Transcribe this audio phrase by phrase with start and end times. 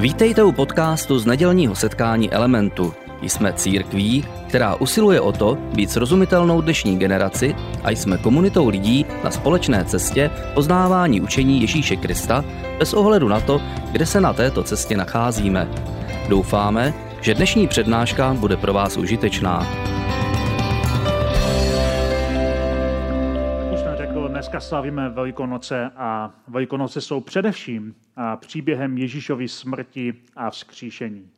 [0.00, 2.94] Vítejte u podcastu z nedělního setkání Elementu.
[3.22, 9.30] Jsme církví, která usiluje o to být srozumitelnou dnešní generaci a jsme komunitou lidí na
[9.30, 12.44] společné cestě poznávání učení Ježíše Krista
[12.78, 13.60] bez ohledu na to,
[13.92, 15.68] kde se na této cestě nacházíme.
[16.28, 19.89] Doufáme, že dnešní přednáška bude pro vás užitečná.
[24.50, 27.94] Dneska slavíme Velikonoce a Velikonoce jsou především
[28.36, 31.30] příběhem Ježíšovy smrti a vzkříšení.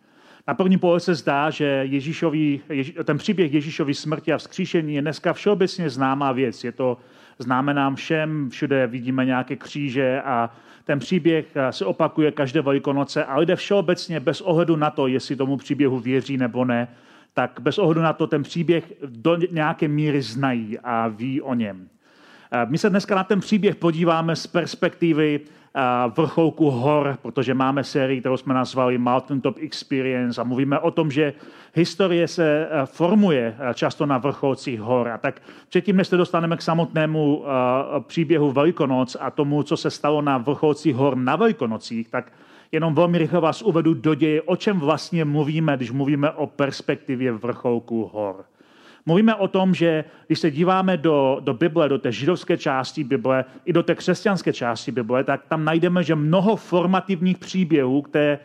[0.48, 2.60] Na první pohled se zdá, že Ježíšový,
[3.04, 6.64] ten příběh Ježíšovy smrti a vzkříšení je dneska všeobecně známá věc.
[6.64, 6.98] Je to
[7.38, 10.50] známe nám všem, všude vidíme nějaké kříže a
[10.84, 15.56] ten příběh se opakuje každé velikonoce a lidé všeobecně bez ohledu na to, jestli tomu
[15.56, 16.88] příběhu věří nebo ne,
[17.34, 21.88] tak bez ohledu na to ten příběh do nějaké míry znají a ví o něm.
[22.68, 25.40] My se dneska na ten příběh podíváme z perspektivy
[26.16, 31.32] vrcholku hor, protože máme sérii, kterou jsme nazvali Mountaintop Experience a mluvíme o tom, že
[31.74, 35.08] historie se eh, formuje eh, často na vrcholcích hor.
[35.08, 39.90] A tak předtím, než se dostaneme k samotnému eh, příběhu Velikonoc a tomu, co se
[39.90, 42.32] stalo na vrcholcích hor na Velikonocích, tak
[42.72, 47.32] jenom velmi rychle vás uvedu do děje, o čem vlastně mluvíme, když mluvíme o perspektivě
[47.32, 48.44] vrcholku hor.
[49.06, 53.44] Mluvíme o tom, že když se díváme do, do Bible, do té židovské části Bible
[53.64, 58.38] i do té křesťanské části Bible, tak tam najdeme, že mnoho formativních příběhů, které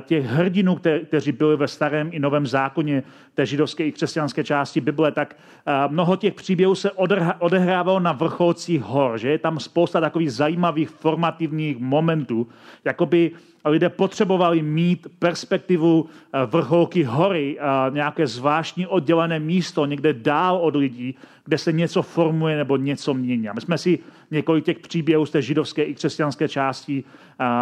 [0.00, 3.02] těch hrdinů, kteří byli ve starém i novém zákoně
[3.34, 6.90] té židovské i křesťanské části Bible, tak eh, mnoho těch příběhů se
[7.38, 12.48] odehrávalo na vrcholcích hor, že je tam spousta takových zajímavých formativních momentů,
[12.84, 13.30] jakoby
[13.64, 17.58] lidé potřebovali mít perspektivu eh, vrcholky hory,
[17.90, 23.48] nějaké zvláštní oddělené místo někde dál od lidí, kde se něco formuje nebo něco mění.
[23.48, 23.98] A my jsme si
[24.30, 27.04] několik těch příběhů z té židovské i křesťanské části,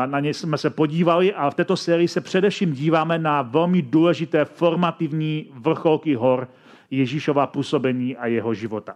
[0.07, 4.45] na ně jsme se podívali a v této sérii se především díváme na velmi důležité
[4.45, 6.49] formativní vrcholky hor
[6.91, 8.95] Ježíšova působení a jeho života.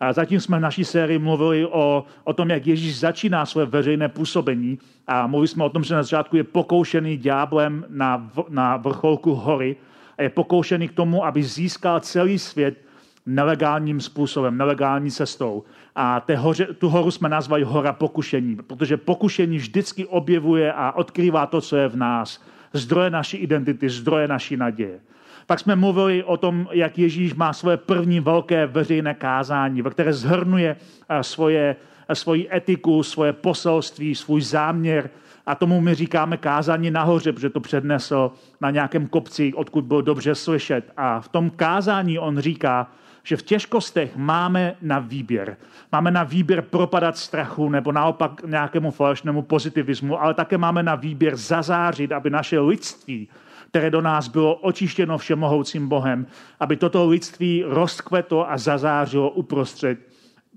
[0.00, 4.08] A zatím jsme v naší sérii mluvili o, o tom, jak Ježíš začíná své veřejné
[4.08, 9.34] působení a mluvili jsme o tom, že na začátku je pokoušený ďáblem na, na vrcholku
[9.34, 9.76] hory
[10.18, 12.89] a je pokoušený k tomu, aby získal celý svět
[13.34, 15.64] nelegálním způsobem, nelegální cestou.
[15.94, 21.46] A té hoře, tu horu jsme nazvali hora pokušení, protože pokušení vždycky objevuje a odkrývá
[21.46, 22.42] to, co je v nás.
[22.72, 25.00] Zdroje naší identity, zdroje naší naděje.
[25.46, 30.12] Pak jsme mluvili o tom, jak Ježíš má svoje první velké veřejné kázání, ve které
[30.12, 30.76] zhrnuje
[31.08, 31.76] eh, svoje,
[32.08, 35.10] eh, svoji etiku, svoje poselství, svůj záměr.
[35.46, 40.34] A tomu my říkáme kázání nahoře, protože to přednesl na nějakém kopci, odkud byl dobře
[40.34, 40.92] slyšet.
[40.96, 42.86] A v tom kázání on říká,
[43.22, 45.56] že v těžkostech máme na výběr.
[45.92, 51.36] Máme na výběr propadat strachu nebo naopak nějakému falešnému pozitivismu, ale také máme na výběr
[51.36, 53.28] zazářit, aby naše lidství
[53.70, 56.26] které do nás bylo očištěno všemohoucím Bohem,
[56.60, 59.98] aby toto lidství rozkvetlo a zazářilo uprostřed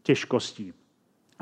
[0.04, 0.74] těžkostí.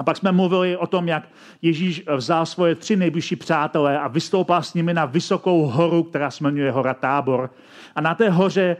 [0.02, 1.24] A pak jsme mluvili o tom, jak
[1.62, 6.44] Ježíš vzal svoje tři nejbližší přátelé a vystoupal s nimi na vysokou horu, která se
[6.44, 7.50] jmenuje Hora Tábor.
[7.96, 8.78] A na té hoře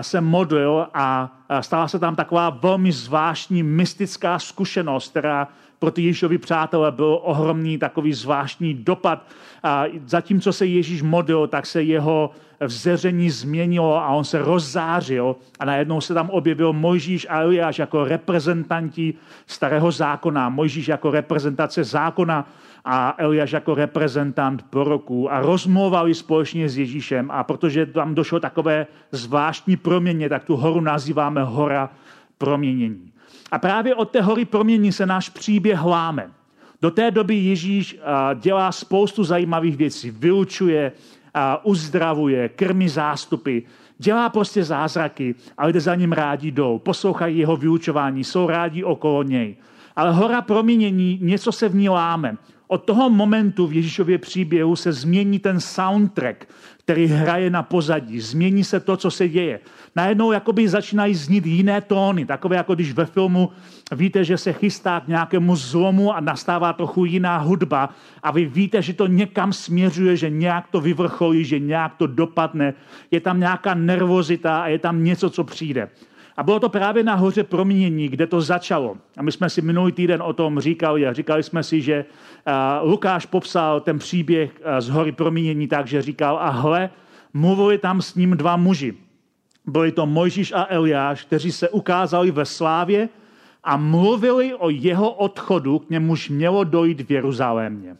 [0.00, 5.48] se modlil a stala se tam taková velmi zvláštní mystická zkušenost, která
[5.82, 9.26] pro ty Ježíšovi přátelé byl ohromný takový zvláštní dopad.
[9.62, 15.64] A zatímco se Ježíš modlil, tak se jeho vzeření změnilo a on se rozzářil a
[15.64, 19.14] najednou se tam objevil Mojžíš a Eliáš jako reprezentanti
[19.46, 22.48] starého zákona, Mojžíš jako reprezentace zákona
[22.84, 28.86] a Eliáš jako reprezentant proroků a rozmluvali společně s Ježíšem a protože tam došlo takové
[29.12, 31.90] zvláštní proměně, tak tu horu nazýváme hora
[32.38, 33.11] proměnění.
[33.52, 36.30] A právě od té hory promění se náš příběh láme.
[36.82, 37.98] Do té doby Ježíš
[38.34, 40.10] dělá spoustu zajímavých věcí.
[40.10, 40.92] Vyučuje,
[41.62, 43.58] uzdravuje, krmí zástupy,
[43.98, 49.22] dělá prostě zázraky a lidé za ním rádi jdou, poslouchají jeho vyučování, jsou rádi okolo
[49.22, 49.56] něj.
[49.96, 52.36] Ale hora proměnění, něco se v ní láme.
[52.72, 56.48] Od toho momentu v Ježíšově příběhu se změní ten soundtrack,
[56.78, 58.20] který hraje na pozadí.
[58.20, 59.60] Změní se to, co se děje.
[59.96, 63.50] Najednou jakoby začínají znít jiné tóny, takové jako když ve filmu
[63.92, 67.88] víte, že se chystá k nějakému zlomu a nastává trochu jiná hudba
[68.22, 72.74] a vy víte, že to někam směřuje, že nějak to vyvrcholí, že nějak to dopadne.
[73.10, 75.88] Je tam nějaká nervozita a je tam něco, co přijde.
[76.36, 78.96] A bylo to právě na hoře proměnění, kde to začalo.
[79.16, 82.04] A my jsme si minulý týden o tom říkali a říkali jsme si, že
[82.82, 86.90] Lukáš popsal ten příběh z hory proměnění tak, že říkal, a hle,
[87.32, 88.94] mluvili tam s ním dva muži.
[89.66, 93.08] Byli to Mojžíš a Eliáš, kteří se ukázali ve slávě
[93.64, 97.96] a mluvili o jeho odchodu, k němuž mělo dojít v Jeruzalémě.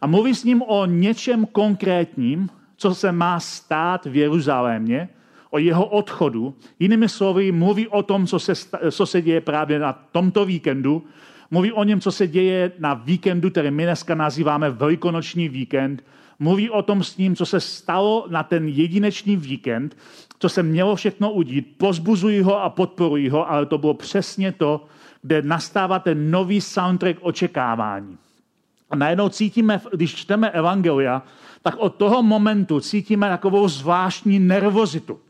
[0.00, 5.08] A mluví s ním o něčem konkrétním, co se má stát v Jeruzalémě,
[5.52, 6.54] o jeho odchodu.
[6.78, 8.52] Jinými slovy, mluví o tom, co se,
[8.90, 11.04] co se děje právě na tomto víkendu.
[11.50, 16.04] Mluví o něm, co se děje na víkendu, který my dneska nazýváme Velikonoční víkend.
[16.38, 19.96] Mluví o tom s ním, co se stalo na ten jedinečný víkend,
[20.38, 21.74] co se mělo všechno udít.
[21.76, 24.84] Pozbuzují ho a podporují ho, ale to bylo přesně to,
[25.22, 28.18] kde nastává ten nový soundtrack očekávání.
[28.90, 31.22] A najednou cítíme, když čteme Evangelia,
[31.62, 35.20] tak od toho momentu cítíme takovou zvláštní nervozitu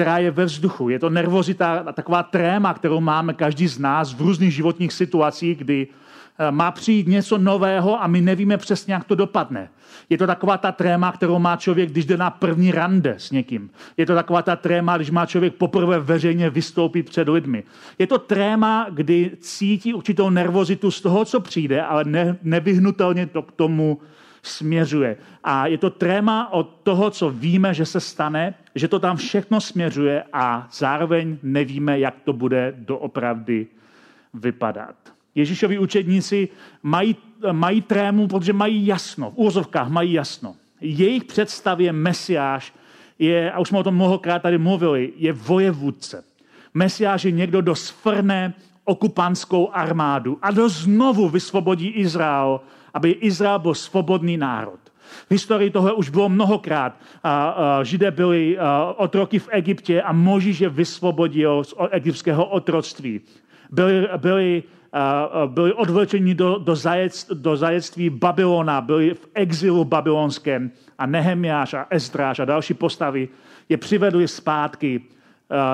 [0.00, 0.88] která je ve vzduchu.
[0.88, 5.86] Je to nervozita, taková tréma, kterou máme každý z nás v různých životních situacích, kdy
[5.86, 9.68] eh, má přijít něco nového a my nevíme přesně, jak to dopadne.
[10.10, 13.70] Je to taková ta tréma, kterou má člověk, když jde na první rande s někým.
[13.96, 17.64] Je to taková ta tréma, když má člověk poprvé veřejně vystoupit před lidmi.
[17.98, 23.42] Je to tréma, kdy cítí určitou nervozitu z toho, co přijde, ale ne, nevyhnutelně to
[23.42, 24.00] k tomu
[24.42, 25.16] směřuje.
[25.44, 29.60] A je to tréma od toho, co víme, že se stane, že to tam všechno
[29.60, 33.66] směřuje a zároveň nevíme, jak to bude doopravdy
[34.34, 34.94] vypadat.
[35.34, 36.48] Ježíšovi učedníci
[36.82, 37.16] mají,
[37.52, 40.54] mají trému, protože mají jasno, v úzovkách mají jasno.
[40.80, 42.74] Jejich představě Mesiáš
[43.18, 46.24] je, a už jsme o tom mnohokrát tady mluvili, je vojevůdce.
[46.74, 48.54] Mesiáš je někdo, kdo svrne
[48.84, 52.60] okupantskou armádu a kdo znovu vysvobodí Izrael
[52.94, 54.78] aby Izrael byl svobodný národ.
[55.10, 56.96] V historii toho už bylo mnohokrát.
[57.82, 58.58] Židé byli
[58.96, 63.20] otroky v Egyptě a Možíš je vysvobodil z egyptského otroctví.
[63.70, 64.62] Byli, byli,
[65.46, 71.86] byli odvlečeni do, do, zajec, do zajectví Babylona, byli v exilu babylonském a Nehemiáš a
[71.90, 73.28] Ezdráš a další postavy
[73.68, 75.02] je přivedli zpátky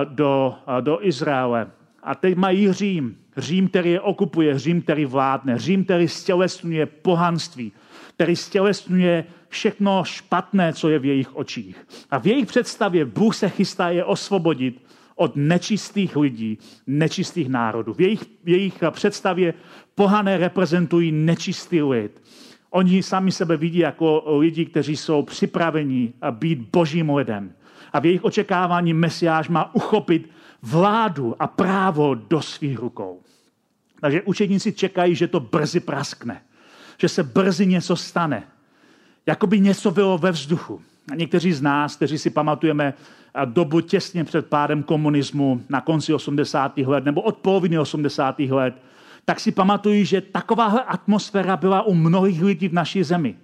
[0.04, 1.70] do, do Izraele.
[2.02, 3.16] A teď mají Řím.
[3.36, 7.72] Řím, který je okupuje, Řím, který vládne, Řím, který stělesňuje pohanství,
[8.14, 11.86] který stělesňuje všechno špatné, co je v jejich očích.
[12.10, 14.82] A v jejich představě Bůh se chystá je osvobodit
[15.16, 17.94] od nečistých lidí, nečistých národů.
[17.94, 19.54] V jejich, jejich představě
[19.94, 22.22] pohané reprezentují nečistý lid.
[22.70, 27.52] Oni sami sebe vidí jako lidi, kteří jsou připraveni být božím lidem.
[27.92, 30.30] A v jejich očekávání Mesiáš má uchopit
[30.62, 33.20] vládu a právo do svých rukou.
[34.00, 36.42] Takže učedníci čekají, že to brzy praskne,
[36.98, 38.42] že se brzy něco stane,
[39.26, 40.82] jako by něco bylo ve vzduchu.
[41.12, 42.94] A někteří z nás, kteří si pamatujeme
[43.44, 46.78] dobu těsně před pádem komunismu na konci 80.
[46.78, 48.38] let nebo od poloviny 80.
[48.38, 48.74] let,
[49.24, 53.36] tak si pamatují, že takováhle atmosféra byla u mnohých lidí v naší zemi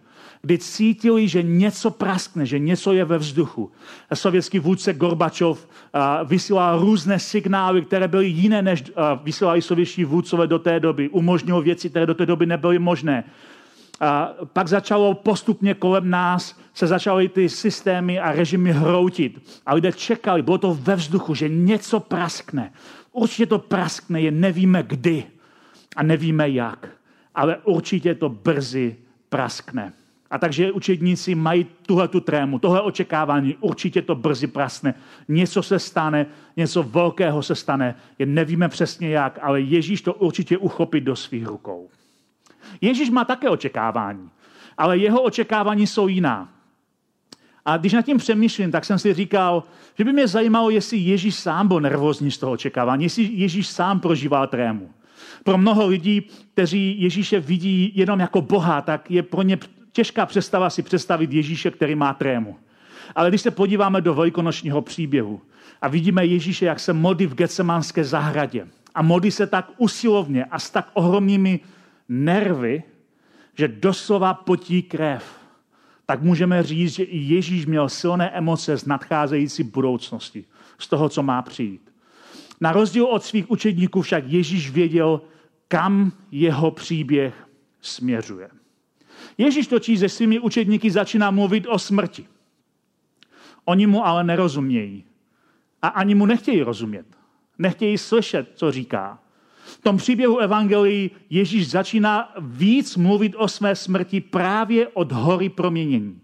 [0.43, 3.73] kdy cítili, že něco praskne, že něco je ve vzduchu.
[4.15, 5.69] Sovětský vůdce Gorbačov
[6.25, 8.85] vysílal různé signály, které byly jiné, než
[9.23, 11.09] vysílali sovětští vůdcové do té doby.
[11.09, 13.25] Umožnil věci, které do té doby nebyly možné.
[14.00, 19.61] A pak začalo postupně kolem nás, se začaly ty systémy a režimy hroutit.
[19.67, 22.73] A lidé čekali, bylo to ve vzduchu, že něco praskne.
[23.12, 25.25] Určitě to praskne, jen nevíme kdy
[25.97, 26.89] a nevíme jak.
[27.35, 28.97] Ale určitě to brzy
[29.29, 29.93] praskne.
[30.32, 34.94] A takže učedníci mají tuhle tu trému, tohle očekávání, určitě to brzy prasne.
[35.29, 36.26] Něco se stane,
[36.56, 41.46] něco velkého se stane, jen nevíme přesně jak, ale Ježíš to určitě uchopí do svých
[41.46, 41.88] rukou.
[42.81, 44.31] Ježíš má také očekávání,
[44.79, 46.48] ale jeho očekávání jsou jiná.
[47.65, 49.62] A když nad tím přemýšlím, tak jsem si říkal,
[49.98, 54.01] že by mě zajímalo, jestli Ježíš sám byl nervózní z toho očekávání, jestli Ježíš sám
[54.01, 54.91] prožíval trému.
[55.44, 56.22] Pro mnoho lidí,
[56.53, 59.58] kteří Ježíše vidí jenom jako Boha, tak je pro ně
[59.93, 62.56] těžká představa si představit Ježíše, který má trému.
[63.15, 65.41] Ale když se podíváme do velikonočního příběhu
[65.82, 70.58] a vidíme Ježíše, jak se modlí v Getsemanské zahradě a modlí se tak usilovně a
[70.58, 71.61] s tak ohromnými
[72.08, 72.82] nervy,
[73.55, 75.39] že doslova potí krev,
[76.06, 80.44] tak můžeme říct, že i Ježíš měl silné emoce z nadcházející budoucnosti,
[80.79, 81.93] z toho, co má přijít.
[82.61, 85.20] Na rozdíl od svých učedníků však Ježíš věděl,
[85.69, 87.34] kam jeho příběh
[87.81, 88.49] směřuje.
[89.38, 92.26] Ježíš točí se svými učedníky začíná mluvit o smrti.
[93.64, 95.05] Oni mu ale nerozumějí.
[95.82, 97.06] A ani mu nechtějí rozumět.
[97.58, 99.19] Nechtějí slyšet, co říká.
[99.64, 106.20] V tom příběhu Evangelii Ježíš začíná víc mluvit o své smrti právě od hory proměnění.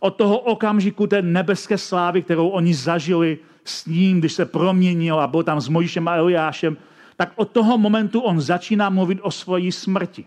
[0.00, 5.26] Od toho okamžiku té nebeské slávy, kterou oni zažili s ním, když se proměnil a
[5.26, 6.76] byl tam s Mojišem a Eliášem,
[7.16, 10.24] tak od toho momentu on začíná mluvit o svojí smrti.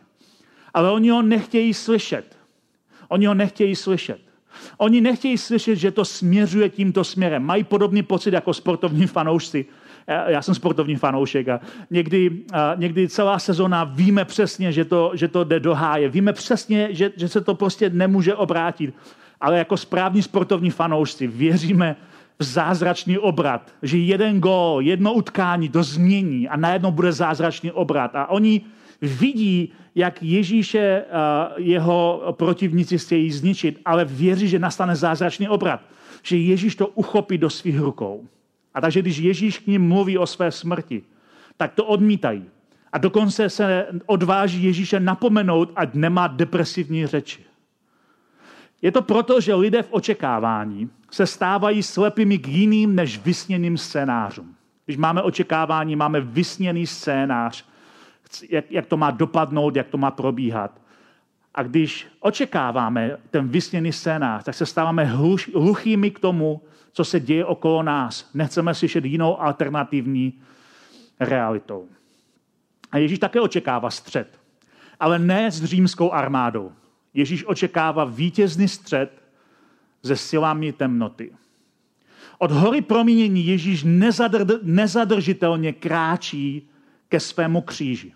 [0.73, 2.37] Ale oni ho nechtějí slyšet.
[3.07, 4.19] Oni ho nechtějí slyšet.
[4.77, 7.43] Oni nechtějí slyšet, že to směřuje tímto směrem.
[7.43, 9.65] Mají podobný pocit jako sportovní fanoušci,
[10.27, 15.27] Já jsem sportovní fanoušek a někdy, a někdy celá sezona víme přesně, že to, že
[15.27, 16.09] to jde do háje.
[16.09, 18.95] Víme přesně, že, že se to prostě nemůže obrátit.
[19.41, 21.95] Ale jako správní sportovní fanoušci věříme
[22.39, 28.15] v zázračný obrat, že jeden gól, jedno utkání to změní a najednou bude zázračný obrat.
[28.15, 28.61] A oni
[29.01, 31.05] vidí, jak Ježíše
[31.57, 35.81] jeho protivníci chtějí zničit, ale věří, že nastane zázračný obrat.
[36.23, 38.27] Že Ježíš to uchopí do svých rukou.
[38.73, 41.03] A takže když Ježíš k ním mluví o své smrti,
[41.57, 42.45] tak to odmítají.
[42.93, 47.43] A dokonce se odváží Ježíše napomenout, ať nemá depresivní řeči.
[48.81, 54.55] Je to proto, že lidé v očekávání se stávají slepými k jiným než vysněným scénářům.
[54.85, 57.65] Když máme očekávání, máme vysněný scénář,
[58.49, 60.81] jak, jak to má dopadnout, jak to má probíhat.
[61.55, 66.61] A když očekáváme ten vysněný scénář, tak se stáváme hluš, hluchými k tomu,
[66.91, 68.29] co se děje okolo nás.
[68.33, 70.41] Nechceme slyšet jinou alternativní
[71.19, 71.87] realitou.
[72.91, 74.39] A Ježíš také očekává střed,
[74.99, 76.71] ale ne s římskou armádou.
[77.13, 79.23] Ježíš očekává vítězný střed
[80.05, 81.35] se silami temnoty.
[82.37, 86.69] Od hory proměnění Ježíš nezadr- nezadržitelně kráčí
[87.09, 88.13] ke svému kříži.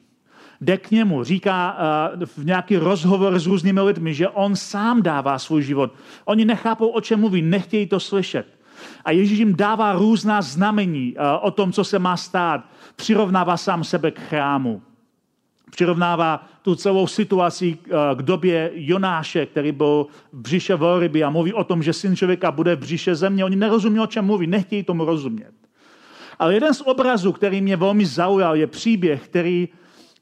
[0.62, 1.78] Jde k němu, říká
[2.18, 5.94] uh, v nějaký rozhovor s různými lidmi, že on sám dává svůj život.
[6.26, 8.48] Oni nechápou, o čem mluví, nechtějí to slyšet.
[9.06, 12.62] A Ježíš jim dává různá znamení uh, o tom, co se má stát.
[12.96, 14.82] Přirovnává sám sebe k chrámu.
[15.72, 21.54] Přirovnává tu celou situaci uh, k době Jonáše, který byl v břiše velryby a mluví
[21.54, 23.46] o tom, že syn člověka bude v břiše země.
[23.46, 25.52] Oni nerozumí, o čem mluví, nechtějí tomu rozumět.
[26.40, 29.70] Ale jeden z obrazů, který mě velmi zaujal, je příběh, který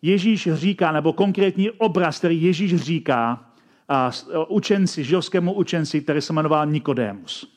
[0.02, 3.46] Ježíš říká, nebo konkrétní obraz, který Ježíš říká
[3.90, 4.12] a
[4.48, 7.56] učenci, židovskému učenci, který se jmenoval Nikodémus.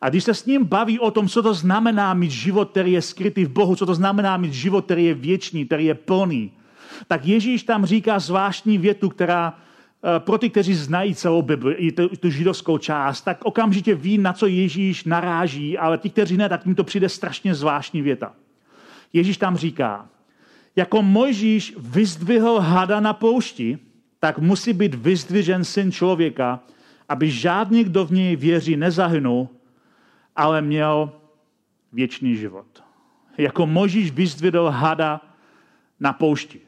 [0.00, 3.02] A když se s ním baví o tom, co to znamená mít život, který je
[3.02, 6.52] skrytý v Bohu, co to znamená mít život, který je věčný, který je plný,
[7.08, 12.08] tak Ježíš tam říká zvláštní větu, která eh, pro ty, kteří znají celou Bibli, tu,
[12.08, 16.66] tu židovskou část, tak okamžitě ví, na co Ježíš naráží, ale ti, kteří ne, tak
[16.66, 18.32] jim to přijde strašně zvláštní věta.
[19.12, 20.08] Ježíš tam říká,
[20.76, 23.78] jako Mojžíš vyzdvihl hada na poušti,
[24.20, 26.60] tak musí být vyzdvižen syn člověka,
[27.08, 29.48] aby žádný, kdo v něj věří, nezahynul,
[30.36, 31.12] ale měl
[31.92, 32.66] věčný život.
[33.38, 35.20] Jako Mojžíš vyzdvihl hada
[36.00, 36.60] na poušti.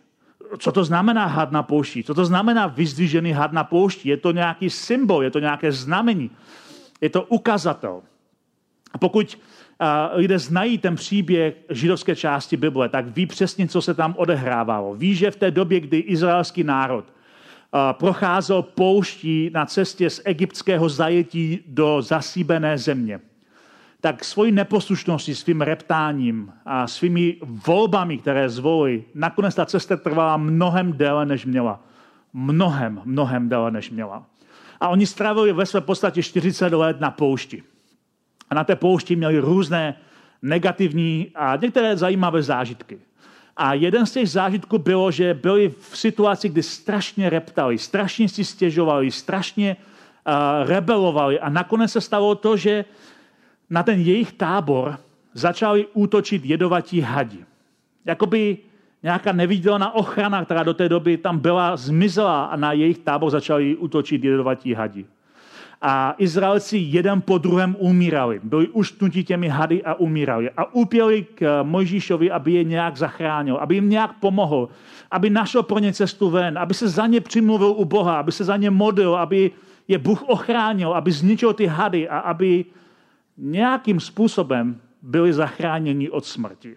[0.58, 2.04] Co to znamená had na poušti?
[2.04, 4.08] Co to znamená vyzdvižený had na poušti?
[4.08, 6.30] Je to nějaký symbol, je to nějaké znamení,
[7.00, 8.02] je to ukazatel.
[8.92, 9.38] A pokud
[10.12, 14.94] lidé znají ten příběh židovské části Bible, tak ví přesně, co se tam odehrávalo.
[14.94, 17.04] Ví, že v té době, kdy izraelský národ
[17.92, 23.20] procházel pouští na cestě z egyptského zajetí do zasíbené země,
[24.00, 30.92] tak svojí neposlušností, svým reptáním a svými volbami, které zvolili, nakonec ta cesta trvala mnohem
[30.92, 31.80] déle, než měla.
[32.32, 34.26] Mnohem, mnohem déle, než měla.
[34.80, 37.62] A oni strávili ve své podstatě 40 let na poušti.
[38.50, 39.96] A na té poušti měli různé
[40.42, 42.98] negativní a některé zajímavé zážitky.
[43.56, 48.44] A jeden z těch zážitků bylo, že byli v situaci, kdy strašně reptali, strašně si
[48.44, 52.84] stěžovali, strašně uh, rebelovali a nakonec se stalo to, že
[53.70, 54.98] na ten jejich tábor
[55.34, 57.38] začali útočit jedovatí hadi.
[58.04, 58.58] Jakoby
[59.02, 63.76] nějaká nevidělná ochrana, která do té doby tam byla, zmizela a na jejich tábor začali
[63.76, 65.04] útočit jedovatí hadi.
[65.82, 68.40] A Izraelci jeden po druhém umírali.
[68.42, 70.50] Byli uštnutí těmi hady a umírali.
[70.56, 74.68] A upěli k Mojžíšovi, aby je nějak zachránil, aby jim nějak pomohl,
[75.10, 78.44] aby našel pro ně cestu ven, aby se za ně přimluvil u Boha, aby se
[78.44, 79.50] za ně modlil, aby
[79.88, 82.64] je Bůh ochránil, aby zničil ty hady a aby
[83.38, 86.76] nějakým způsobem byli zachráněni od smrti.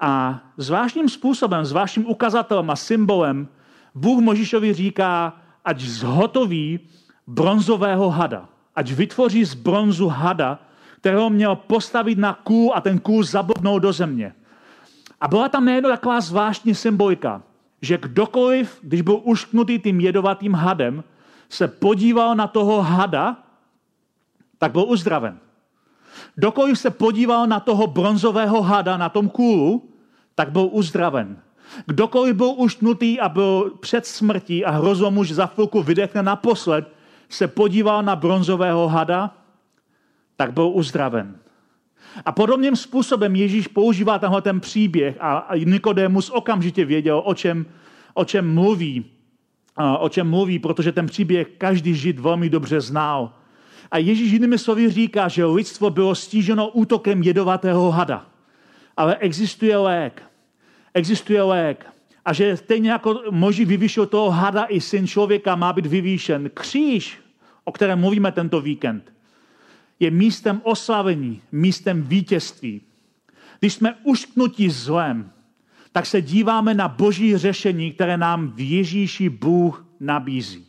[0.00, 3.48] A zvláštním způsobem, zvláštním ukazatelem a symbolem
[3.94, 6.80] Bůh Možíšovi říká, ať zhotoví
[7.26, 8.48] bronzového hada.
[8.74, 10.58] Ať vytvoří z bronzu hada,
[10.96, 14.34] kterého měl postavit na kůl a ten kůl zabodnout do země.
[15.20, 17.42] A byla tam nejedno taková zvláštní symbolika,
[17.82, 21.04] že kdokoliv, když byl ušknutý tím jedovatým hadem,
[21.48, 23.36] se podíval na toho hada,
[24.58, 25.38] tak byl uzdraven.
[26.34, 29.88] Kdokoliv se podíval na toho bronzového hada na tom kůlu,
[30.34, 31.36] tak byl uzdraven.
[31.86, 36.88] Kdokoliv byl uštnutý a byl před smrtí a hrozomuž za chvilku vydechne naposled,
[37.28, 39.34] se podíval na bronzového hada,
[40.36, 41.36] tak byl uzdraven.
[42.24, 47.66] A podobným způsobem Ježíš používá tenhle ten příběh a Nikodémus okamžitě věděl, o čem,
[48.14, 49.04] o čem mluví,
[49.98, 53.32] o čem mluví, protože ten příběh každý žid velmi dobře znal.
[53.90, 58.26] A Ježíš jinými slovy říká, že lidstvo bylo stíženo útokem jedovatého hada.
[58.96, 60.22] Ale existuje lék.
[60.94, 61.93] Existuje lék.
[62.24, 66.50] A že stejně jako Moží vyvýšil toho hada, i syn člověka má být vyvýšen.
[66.54, 67.18] Kříž,
[67.64, 69.12] o kterém mluvíme tento víkend,
[70.00, 72.80] je místem oslavení, místem vítězství.
[73.60, 75.30] Když jsme ušknutí zlem,
[75.92, 80.66] tak se díváme na boží řešení, které nám v Ježíši Bůh nabízí.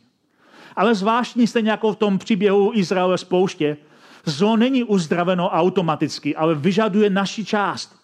[0.76, 3.76] Ale zvláštní stejně jako v tom příběhu Izraele spouště,
[4.24, 7.96] zlo není uzdraveno automaticky, ale vyžaduje naši část.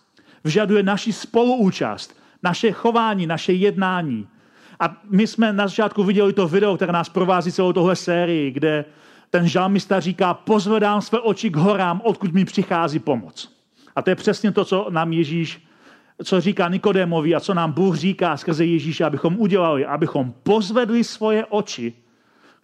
[0.44, 4.28] Vyžaduje naši spoluúčast, naše chování, naše jednání.
[4.80, 8.84] A my jsme na začátku viděli to video, které nás provází celou tohle sérii, kde
[9.30, 13.52] ten žalmista říká, pozvedám své oči k horám, odkud mi přichází pomoc.
[13.96, 15.66] A to je přesně to, co nám Ježíš,
[16.25, 21.46] co říká Nikodémovi a co nám Bůh říká skrze Ježíše, abychom udělali, abychom pozvedli svoje
[21.46, 21.92] oči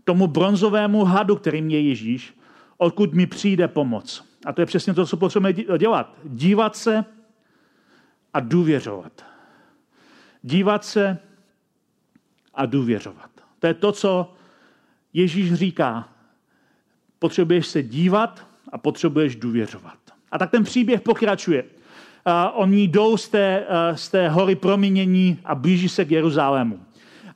[0.03, 2.35] k tomu bronzovému hadu, kterým je Ježíš,
[2.79, 4.25] odkud mi přijde pomoc.
[4.47, 6.15] A to je přesně to, co potřebujeme dělat.
[6.25, 7.05] Dívat se
[8.35, 9.13] a důvěřovat.
[10.49, 11.19] Dívat se
[12.55, 13.31] a důvěřovat.
[13.59, 14.35] To je to, co
[15.13, 16.09] Ježíš říká.
[17.19, 19.99] Potřebuješ se dívat a potřebuješ důvěřovat.
[20.33, 21.63] A tak ten příběh pokračuje.
[21.63, 26.81] Uh, oni jdou z té, uh, z té hory proměnění a blíží se k Jeruzalému.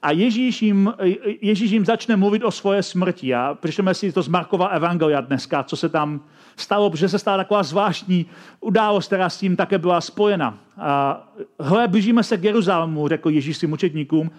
[0.02, 0.94] A Ježíš jim,
[1.40, 3.34] Ježíš jim začne mluvit o svoje smrti.
[3.34, 6.20] A přišleme si to z Markova Evangelia dneska, co se tam
[6.56, 8.26] stalo, protože se stala taková zvláštní
[8.60, 10.58] událost, která s tím také byla spojena.
[10.78, 11.22] A
[11.60, 14.30] hle, blížíme se k Jeruzalému, řekl Ježíš svým učetníkům.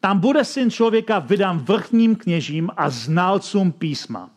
[0.00, 4.30] Tam bude syn člověka vydán vrchním kněžím a znalcům písma.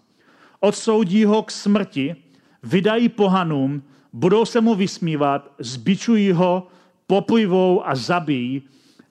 [0.60, 2.16] Odsoudí ho k smrti,
[2.64, 6.68] vydají pohanům, budou se mu vysmívat, zbičují ho,
[7.08, 8.62] poplivou a zabijí,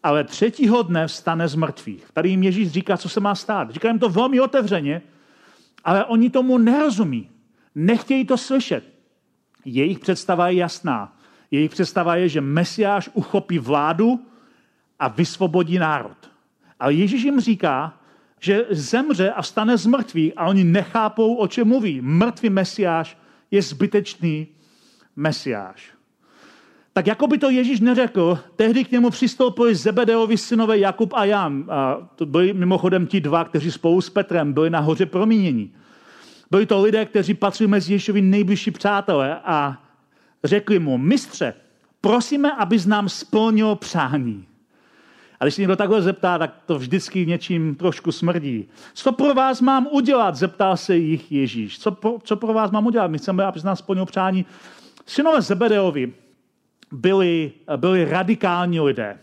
[0.03, 2.05] ale třetího dne vstane z mrtvých.
[2.13, 3.71] Tady jim Ježíš říká, co se má stát.
[3.71, 5.03] Říká jim to velmi otevřeně,
[5.85, 7.31] ale oni tomu nerozumí.
[7.75, 8.85] Nechtějí to slyšet.
[9.65, 11.17] Jejich představa je jasná.
[11.51, 14.27] Jejich představa je, že Mesiáš uchopí vládu
[14.99, 16.31] a vysvobodí národ.
[16.81, 17.99] Ale Ježíš jim říká,
[18.41, 22.01] že zemře a stane z mrtvých a oni nechápou, o čem mluví.
[22.01, 23.19] Mrtvý Mesiáš
[23.51, 24.47] je zbytečný
[25.17, 26.02] Mesiáš.
[26.93, 31.65] Tak jako by to Ježíš neřekl, tehdy k němu přistoupili Zebedeovi synové Jakub a Jan.
[31.69, 35.73] A to byli mimochodem ti dva, kteří spolu s Petrem byli na hoře promínění.
[36.51, 39.83] Byli to lidé, kteří patřili mezi Ježíšovi nejbližší přátelé a
[40.45, 41.55] řekli mu, mistře,
[42.01, 44.47] prosíme, abys nám splnil přání.
[45.41, 48.69] A když se někdo takhle zeptá, tak to vždycky něčím trošku smrdí.
[48.95, 50.37] Co pro vás mám udělat?
[50.37, 51.79] Zeptal se jich Ježíš.
[51.79, 53.11] Co pro, co pro vás mám udělat?
[53.11, 54.47] My chceme, abys nám splnil přání.
[55.07, 56.13] Synové Zebedeovi
[56.93, 59.19] byli, byli radikální lidé.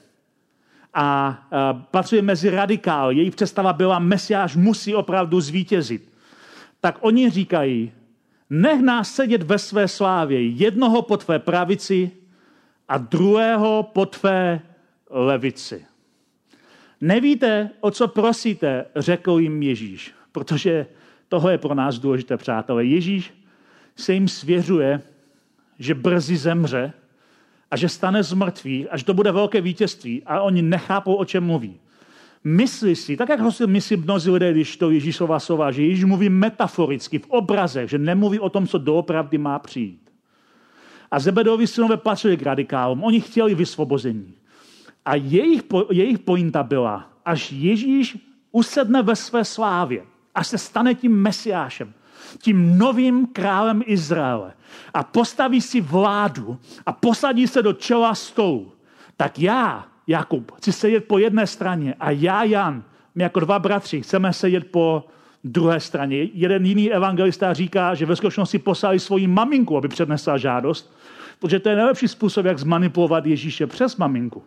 [0.94, 1.48] A,
[1.92, 3.12] patřili mezi radikál.
[3.12, 6.10] Jejich představa byla, Mesiáš musí opravdu zvítězit.
[6.82, 7.92] Tak oni říkají,
[8.50, 12.12] nech nás sedět ve své slávě, jednoho po tvé pravici
[12.88, 14.62] a druhého po tvé
[15.10, 15.86] levici.
[17.02, 20.86] Nevíte, o co prosíte, řekl jim Ježíš, protože
[21.28, 22.86] toho je pro nás důležité, přátelé.
[22.86, 23.34] Ježíš
[23.96, 25.02] se jim svěřuje,
[25.80, 26.94] že brzy zemře
[27.72, 31.44] a že stane z mrtvých, až to bude velké vítězství a oni nechápou, o čem
[31.44, 31.80] mluví.
[32.44, 36.04] Myslí si, tak jak ho si myslí mnozí lidé, když to Ježíšova slova, že Ježíš
[36.04, 40.10] mluví metaforicky, v obrazech, že nemluví o tom, co doopravdy má přijít.
[41.12, 43.04] A Zebedovi synové patřili k radikálům.
[43.04, 44.34] Oni chtěli vysvobození.
[45.06, 48.18] A jejich, jejich pointa byla, až Ježíš
[48.52, 50.04] usedne ve své slávě,
[50.36, 51.94] až se stane tím mesiášem,
[52.42, 54.54] tím novým králem Izraele
[54.94, 58.72] a postaví si vládu a posadí se do čela stolu,
[59.18, 62.84] tak já, Jakub, chci sedět po jedné straně a já, Jan,
[63.16, 65.04] my jako dva bratři chceme sedět po
[65.44, 66.24] druhé straně.
[66.34, 70.94] Jeden jiný evangelista říká, že ve skutečnosti poslali svoji maminku, aby přednesla žádost,
[71.40, 74.44] protože to je nejlepší způsob, jak zmanipulovat Ježíše přes maminku.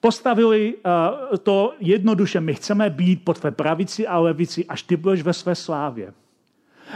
[0.00, 5.22] Postavili uh, to jednoduše, my chceme být po tvé pravici a levici, až ty budeš
[5.22, 6.12] ve své slávě.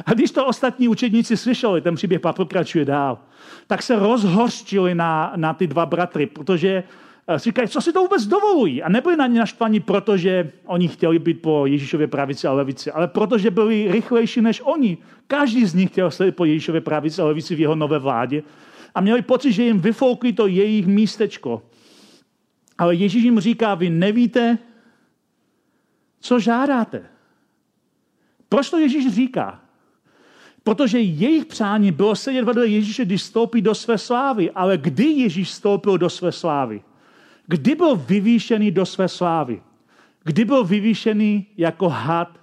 [0.06, 3.18] A když to ostatní učedníci slyšeli, ten příběh pak pokračuje dál,
[3.66, 6.82] tak se rozhořčili na, na ty dva bratry, protože
[7.28, 8.82] uh, si říkají, co si to vůbec dovolují.
[8.82, 13.08] A nebyli na ně naštvaní, protože oni chtěli být po Ježíšově pravici a levici, ale
[13.08, 14.98] protože byli rychlejší než oni.
[15.26, 18.42] Každý z nich chtěl sedět po Ježíšově pravici a levici v jeho nové vládě
[18.94, 21.62] a měli pocit, že jim vyfoukli to jejich místečko.
[22.78, 24.58] Ale Ježíš jim říká, vy nevíte,
[26.20, 27.02] co žádáte.
[28.48, 29.60] Proč to Ježíš říká?
[30.64, 34.50] Protože jejich přání bylo sedět vedle Ježíše, když stoupí do své slávy.
[34.50, 36.82] Ale kdy Ježíš stoupil do své slávy?
[37.46, 39.62] Kdy byl vyvýšený do své slávy?
[40.24, 42.38] Kdy byl vyvýšený jako had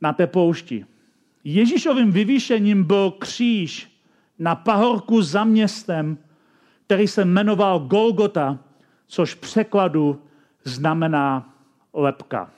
[0.00, 0.86] na té poušti?
[1.44, 3.90] Ježíšovým vyvýšením byl kříž
[4.38, 6.18] na pahorku za městem
[6.86, 8.58] který se jmenoval Golgota,
[9.06, 10.22] což v překladu
[10.64, 11.54] znamená
[11.92, 12.50] lepka.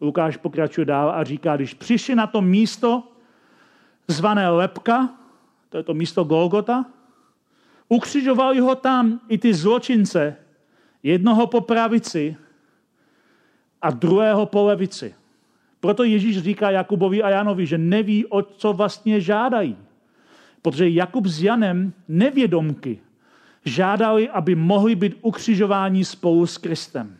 [0.00, 3.02] Lukáš pokračuje dál a říká, když přišli na to místo
[4.08, 5.14] zvané lepka,
[5.68, 6.84] to je to místo Golgota,
[7.88, 10.36] ukřižovali ho tam i ty zločince,
[11.02, 12.36] jednoho po pravici
[13.82, 15.14] a druhého po levici.
[15.80, 19.76] Proto Ježíš říká Jakubovi a Janovi, že neví, o co vlastně žádají.
[20.62, 22.98] Protože Jakub s Janem nevědomky
[23.64, 27.16] žádali, aby mohli být ukřižováni spolu s Kristem.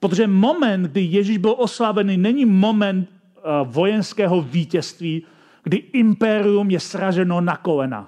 [0.00, 5.22] Protože moment, kdy Ježíš byl oslavený, není moment uh, vojenského vítězství,
[5.66, 8.06] kdy impérium je sraženo na kolena.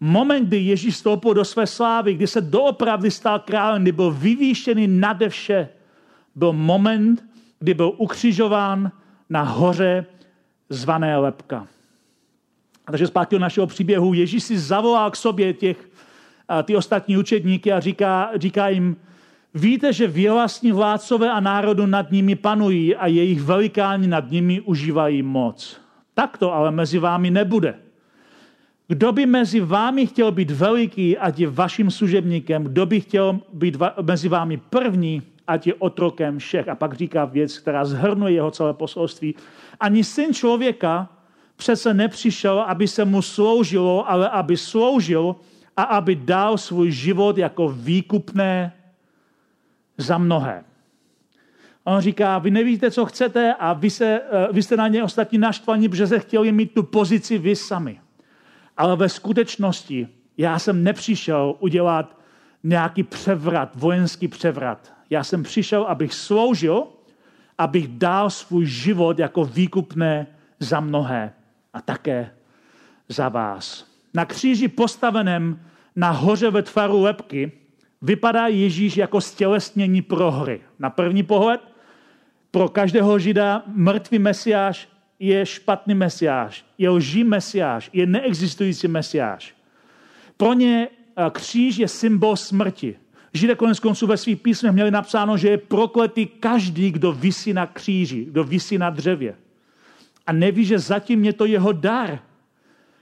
[0.00, 4.86] Moment, kdy Ježíš stoupil do své slávy, kdy se doopravdy stal králem, kdy byl vyvýšený
[4.86, 5.68] nade vše,
[6.34, 7.24] byl moment,
[7.58, 8.92] kdy byl ukřižován
[9.30, 10.06] na hoře
[10.68, 11.66] zvané Lepka.
[12.86, 15.88] A takže zpátky do našeho příběhu Ježíš si zavolal k sobě těch,
[16.64, 18.96] ty ostatní učedníky a říká, říká jim,
[19.54, 25.22] víte, že vělastní vládcové a národu nad nimi panují a jejich velikáni nad nimi užívají
[25.22, 25.87] moc.
[26.18, 27.78] Tak to ale mezi vámi nebude.
[28.88, 33.76] Kdo by mezi vámi chtěl být veliký, ať je vaším služebníkem, kdo by chtěl být
[34.02, 36.68] mezi vámi první, ať je otrokem všech.
[36.68, 39.34] A pak říká věc, která zhrnuje jeho celé posolství.
[39.80, 41.08] Ani syn člověka
[41.56, 45.36] přece nepřišel, aby se mu sloužilo, ale aby sloužil
[45.76, 48.72] a aby dal svůj život jako výkupné
[49.98, 50.64] za mnohé.
[51.88, 55.04] A on říká, vy nevíte, co chcete a vy, se, eh, vy jste na ně
[55.04, 58.00] ostatní naštvaní, protože se chtěli mít tu pozici vy sami.
[58.76, 62.18] Ale ve skutečnosti já jsem nepřišel udělat
[62.62, 64.92] nějaký převrat, vojenský převrat.
[65.10, 66.86] Já jsem přišel, abych sloužil,
[67.58, 70.26] abych dal svůj život jako výkupné
[70.60, 71.32] za mnohé
[71.72, 72.30] a také
[73.08, 73.86] za vás.
[74.14, 75.60] Na kříži postaveném
[75.96, 77.52] na hoře ve tvaru lepky
[78.02, 80.60] vypadá Ježíš jako stělesnění prohry.
[80.78, 81.67] Na první pohled
[82.50, 89.54] pro každého žida mrtvý mesiáš je špatný mesiáš, je lží mesiáš, je neexistující mesiáš.
[90.36, 92.96] Pro ně eh, kříž je symbol smrti.
[93.32, 97.66] Židé konec konců ve svých písmech měli napsáno, že je prokletý každý, kdo visí na
[97.66, 99.34] kříži, kdo visí na dřevě.
[100.26, 102.18] A neví, že zatím je to jeho dar,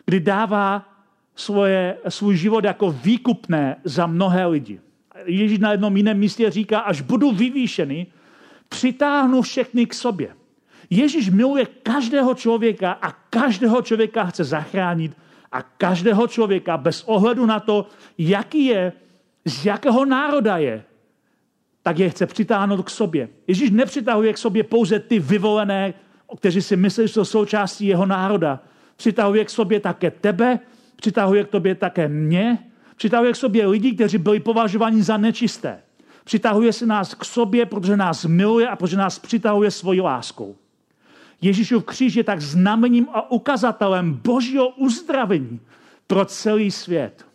[0.07, 0.89] kdy dává
[1.37, 4.81] svoje, svůj život jako výkupné za mnohé lidi.
[5.25, 8.07] Ježíš na jednom jiném místě říká, až budu vyvýšený,
[8.69, 10.35] přitáhnu všechny k sobě.
[10.91, 15.13] Ježíš miluje každého člověka a každého člověka chce zachránit
[15.53, 17.87] a každého člověka bez ohledu na to,
[18.19, 18.93] jaký je,
[19.45, 20.85] z jakého národa je,
[21.83, 23.29] tak je chce přitáhnout k sobě.
[23.47, 25.95] Ježíš nepřitahuje k sobě pouze ty vyvolené,
[26.37, 28.61] kteří si myslí, že jsou součástí jeho národa.
[28.97, 30.59] Přitahuje k sobě také tebe,
[30.97, 32.59] přitahuje k tobě také mě,
[32.97, 35.83] přitahuje k sobě lidi, kteří byli považováni za nečisté.
[36.27, 40.57] Přitahuje se nás k sobě, protože nás miluje a protože nás přitahuje svojí láskou.
[41.41, 45.61] Ježíšův kříž je tak znamením a ukazatelem božího uzdravení
[46.07, 47.27] pro celý svět.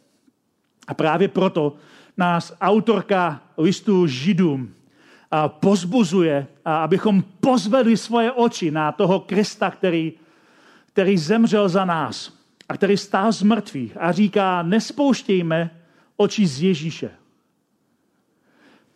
[0.88, 1.76] A právě proto
[2.18, 4.74] nás autorka listu Židům
[5.48, 10.14] pozbuzuje, abychom pozvedli svoje oči na toho Krista, který,
[10.94, 12.34] který zemřel za nás
[12.70, 15.72] a který stál z mrtvých a říká, nespouštějme
[16.18, 17.21] oči z Ježíše.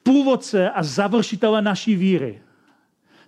[0.05, 2.41] Původce a završitele naší víry,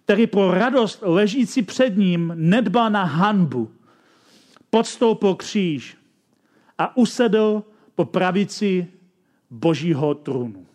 [0.04, 3.72] který pro radost ležící před ním nedbal na hanbu,
[4.70, 5.98] podstoupil kříž
[6.78, 7.64] a usedl
[7.96, 8.88] po pravici
[9.50, 10.66] božího trůnu.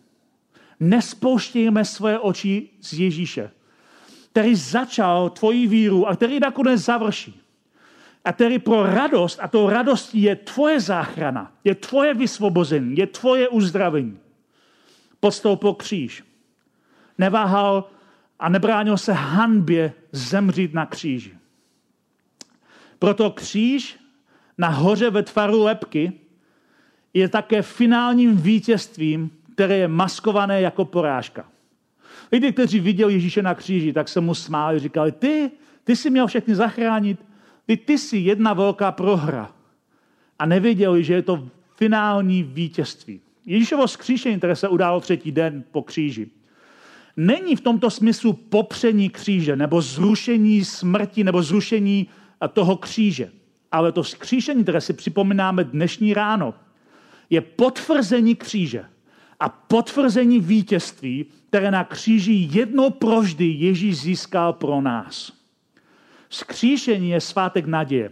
[0.79, 3.51] Nespouštějme své oči z Ježíše,
[4.31, 7.41] který začal tvoji víru a který nakonec završí.
[8.25, 13.49] A který pro radost, a to radostí je tvoje záchrana, je tvoje vysvobození, je tvoje
[13.49, 14.22] uzdravení.
[15.23, 16.23] Podstoupil kříž.
[17.17, 17.89] Neváhal
[18.39, 21.33] a nebránil se hanbě zemřít na kříži.
[22.99, 23.99] Proto kříž
[24.57, 26.13] na hoře ve tvaru lepky
[27.13, 31.45] je také finálním vítězstvím, které je maskované jako porážka.
[32.31, 35.51] Lidi, kteří viděli Ježíše na kříži, tak se mu smáli, říkali, ty,
[35.83, 37.25] ty jsi měl všechny zachránit,
[37.65, 39.51] ty, ty jsi jedna velká prohra.
[40.39, 43.21] A nevěděli, že je to finální vítězství.
[43.45, 46.29] Ježíšovo skříšení, které se událo třetí den po kříži,
[47.17, 52.07] není v tomto smyslu popření kříže nebo zrušení smrti nebo zrušení
[52.53, 53.31] toho kříže.
[53.71, 56.53] Ale to skříšení, které si připomínáme dnešní ráno,
[57.29, 58.85] je potvrzení kříže
[59.39, 65.33] a potvrzení vítězství, které na kříži jednou provždy Ježíš získal pro nás.
[66.29, 68.11] Skříšení je svátek naděje.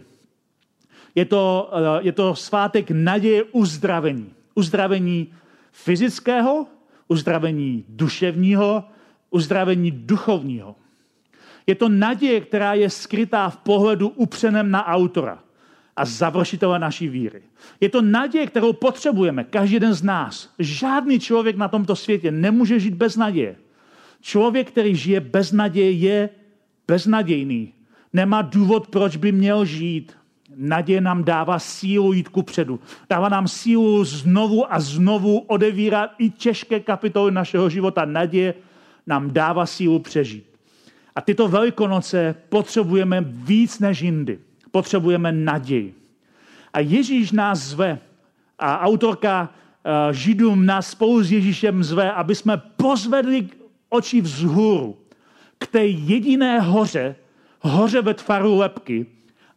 [1.14, 4.30] Je to, eh, je to svátek naděje uzdravení.
[4.54, 5.32] Uzdravení
[5.72, 6.66] fyzického,
[7.08, 8.84] uzdravení duševního,
[9.30, 10.76] uzdravení duchovního.
[11.66, 15.44] Je to naděje, která je skrytá v pohledu upřeném na autora
[15.96, 17.42] a završitele naší víry.
[17.80, 20.54] Je to naděje, kterou potřebujeme, každý jeden z nás.
[20.58, 23.56] Žádný člověk na tomto světě nemůže žít bez naděje.
[24.20, 26.28] Člověk, který žije bez naděje, je
[26.88, 27.74] beznadějný.
[28.12, 30.16] Nemá důvod, proč by měl žít.
[30.56, 32.80] Naděje nám dává sílu jít ku předu.
[33.10, 38.04] Dává nám sílu znovu a znovu odevírat i těžké kapitoly našeho života.
[38.04, 38.54] Naděje
[39.06, 40.44] nám dává sílu přežít.
[41.14, 44.38] A tyto velikonoce potřebujeme víc než jindy.
[44.70, 45.94] Potřebujeme naději.
[46.72, 47.98] A Ježíš nás zve,
[48.58, 53.48] a autorka uh, Židům nás spolu s Ježíšem zve, aby jsme pozvedli
[53.88, 54.96] oči vzhůru
[55.58, 57.16] k té jediné hoře,
[57.60, 59.06] hoře ve tvaru lepky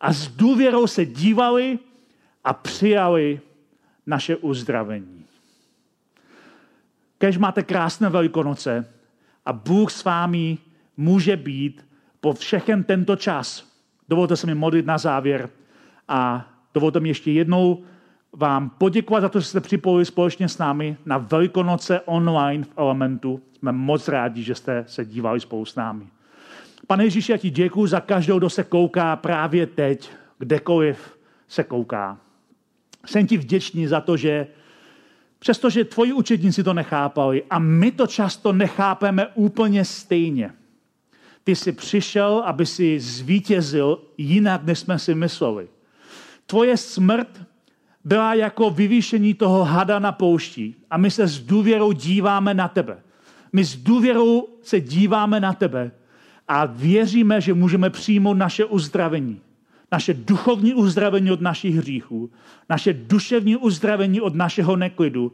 [0.02, 1.80] a s důvěrou se dívali
[2.44, 3.40] a přijali
[4.06, 5.26] naše uzdravení.
[7.18, 8.92] Kež máte krásné velikonoce
[9.46, 10.58] a Bůh s vámi
[10.98, 11.86] může být
[12.22, 13.68] po všechen tento čas.
[14.10, 15.50] Dovolte se mi modlit na závěr
[16.08, 17.84] a dovolte mi ještě jednou
[18.34, 23.42] vám poděkovat za to, že jste připojili společně s námi na Velikonoce online v Elementu.
[23.58, 26.08] Jsme moc rádi, že jste se dívali spolu s námi.
[26.88, 31.18] Pane Ježíši, já ti děkuji za každou, kdo se kouká právě teď, kdekoliv
[31.48, 32.18] se kouká.
[33.06, 34.48] Jsem ti vděčný za to, že
[35.40, 40.52] přestože tvoji učedníci to nechápali a my to často nechápeme úplně stejně.
[41.44, 45.68] Ty jsi přišel, aby si zvítězil jinak, než jsme si mysleli.
[46.46, 47.42] Tvoje smrt
[48.04, 53.02] byla jako vyvýšení toho hada na poušti a my se s důvěrou díváme na tebe.
[53.54, 55.92] My s důvěrou se díváme na tebe
[56.48, 59.42] a věříme, že můžeme přijmout naše uzdravení.
[59.92, 62.30] Naše duchovní uzdravení od našich hříchů,
[62.70, 65.32] naše duševní uzdravení od našeho neklidu,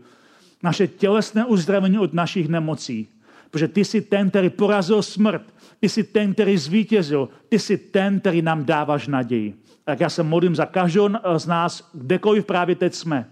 [0.64, 3.08] naše tělesné uzdravení od našich nemocí.
[3.52, 8.20] Protože ty jsi ten, který porazil smrt, ty jsi ten, který zvítězil, ty jsi ten,
[8.20, 9.56] který nám dáváš naději.
[9.84, 13.30] Tak já se modlím za každou z nás, kdekoliv právě teď jsme,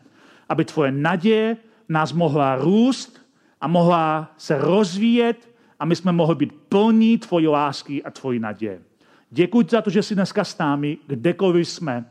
[0.50, 1.58] aby tvoje naděje
[1.90, 3.22] nás mohla růst
[3.62, 5.49] a mohla se rozvíjet
[5.80, 8.82] a my jsme mohli být plní tvojí lásky a tvojí naděje.
[9.32, 12.06] Děkuji za to, že jsi dneska s námi, kdekoliv jsme,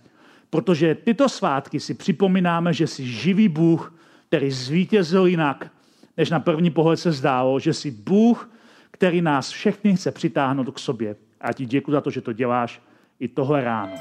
[0.50, 3.94] protože tyto svátky si připomínáme, že jsi živý Bůh,
[4.28, 5.70] který zvítězil jinak,
[6.16, 8.50] než na první pohled se zdálo, že jsi Bůh,
[8.90, 11.16] který nás všechny chce přitáhnout k sobě.
[11.40, 12.82] A ti děkuji za to, že to děláš
[13.20, 13.92] i tohle ráno.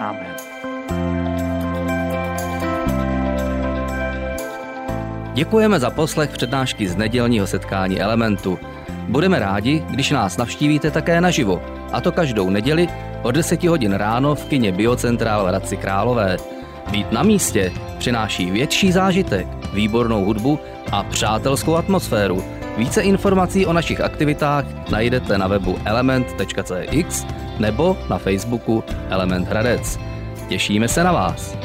[0.00, 0.36] Amen.
[5.34, 8.58] Děkujeme za poslech přednášky z nedělního setkání Elementu.
[9.08, 12.88] Budeme rádi, když nás navštívíte také naživo, a to každou neděli
[13.22, 16.36] od 10 hodin ráno v kině Biocentrál v Hradci Králové.
[16.90, 20.58] Být na místě přináší větší zážitek, výbornou hudbu
[20.92, 22.44] a přátelskou atmosféru.
[22.76, 27.26] Více informací o našich aktivitách najdete na webu element.cx
[27.58, 29.98] nebo na Facebooku Element Hradec.
[30.48, 31.56] Těšíme se na vás.